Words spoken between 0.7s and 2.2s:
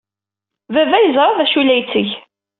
Baba yeẓra d acu ay la yetteg.